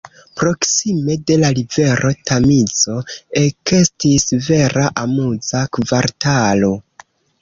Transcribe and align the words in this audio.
Proksime 0.39 1.17
de 1.31 1.35
la 1.41 1.49
rivero 1.59 2.09
Tamizo 2.29 2.95
ekestis 3.43 4.25
vera 4.47 4.87
amuza 5.03 5.63
kvartalo. 5.79 6.73